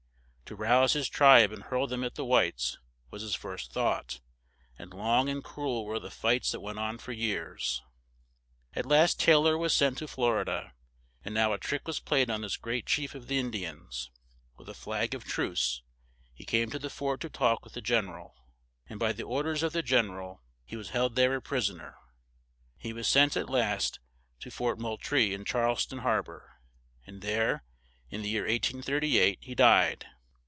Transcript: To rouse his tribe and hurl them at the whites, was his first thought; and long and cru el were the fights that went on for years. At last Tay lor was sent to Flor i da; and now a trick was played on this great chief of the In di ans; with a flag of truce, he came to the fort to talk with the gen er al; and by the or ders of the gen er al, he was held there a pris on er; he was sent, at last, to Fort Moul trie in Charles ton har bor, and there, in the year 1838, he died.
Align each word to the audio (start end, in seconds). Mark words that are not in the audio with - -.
To 0.51 0.55
rouse 0.57 0.91
his 0.91 1.07
tribe 1.07 1.53
and 1.53 1.63
hurl 1.63 1.87
them 1.87 2.03
at 2.03 2.15
the 2.15 2.25
whites, 2.25 2.77
was 3.09 3.21
his 3.21 3.35
first 3.35 3.71
thought; 3.71 4.19
and 4.77 4.93
long 4.93 5.29
and 5.29 5.41
cru 5.41 5.65
el 5.65 5.85
were 5.85 5.97
the 5.97 6.11
fights 6.11 6.51
that 6.51 6.59
went 6.59 6.77
on 6.77 6.97
for 6.97 7.13
years. 7.13 7.81
At 8.73 8.85
last 8.85 9.17
Tay 9.17 9.33
lor 9.35 9.57
was 9.57 9.73
sent 9.73 9.99
to 9.99 10.09
Flor 10.09 10.41
i 10.41 10.43
da; 10.43 10.69
and 11.23 11.33
now 11.33 11.53
a 11.53 11.57
trick 11.57 11.87
was 11.87 12.01
played 12.01 12.29
on 12.29 12.41
this 12.41 12.57
great 12.57 12.85
chief 12.85 13.15
of 13.15 13.27
the 13.27 13.37
In 13.39 13.49
di 13.51 13.65
ans; 13.65 14.11
with 14.57 14.67
a 14.67 14.73
flag 14.73 15.13
of 15.13 15.23
truce, 15.23 15.83
he 16.33 16.43
came 16.43 16.69
to 16.69 16.79
the 16.79 16.89
fort 16.89 17.21
to 17.21 17.29
talk 17.29 17.63
with 17.63 17.71
the 17.71 17.81
gen 17.81 18.09
er 18.09 18.19
al; 18.19 18.35
and 18.89 18.99
by 18.99 19.13
the 19.13 19.23
or 19.23 19.43
ders 19.43 19.63
of 19.63 19.71
the 19.71 19.81
gen 19.81 20.09
er 20.09 20.21
al, 20.21 20.43
he 20.65 20.75
was 20.75 20.89
held 20.89 21.15
there 21.15 21.33
a 21.33 21.41
pris 21.41 21.69
on 21.69 21.79
er; 21.79 21.95
he 22.75 22.91
was 22.91 23.07
sent, 23.07 23.37
at 23.37 23.49
last, 23.49 24.01
to 24.41 24.51
Fort 24.51 24.77
Moul 24.77 24.97
trie 24.97 25.31
in 25.31 25.45
Charles 25.45 25.85
ton 25.85 25.99
har 25.99 26.21
bor, 26.21 26.59
and 27.07 27.21
there, 27.21 27.63
in 28.09 28.21
the 28.21 28.27
year 28.27 28.41
1838, 28.43 29.39
he 29.43 29.55
died. 29.55 30.07